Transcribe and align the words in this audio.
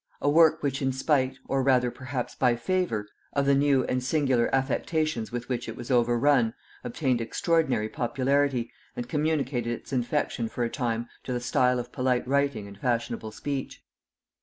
A 0.19 0.27
work 0.27 0.63
which 0.63 0.81
in 0.81 0.89
despite, 0.89 1.37
or 1.47 1.61
rather 1.61 1.91
perhaps 1.91 2.33
by 2.33 2.55
favor, 2.55 3.05
of 3.33 3.45
the 3.45 3.53
new 3.53 3.83
and 3.83 4.03
singular 4.03 4.49
affectations 4.51 5.31
with 5.31 5.47
which 5.47 5.69
it 5.69 5.75
was 5.75 5.91
overrun, 5.91 6.55
obtained 6.83 7.21
extraordinary 7.21 7.87
popularity, 7.87 8.71
and 8.95 9.07
communicated 9.07 9.73
its 9.73 9.93
infection 9.93 10.49
for 10.49 10.63
a 10.63 10.71
time 10.71 11.07
to 11.23 11.33
the 11.33 11.39
style 11.39 11.77
of 11.77 11.91
polite 11.91 12.27
writing 12.27 12.67
and 12.67 12.79
fashionable 12.79 13.31
speech. 13.31 13.83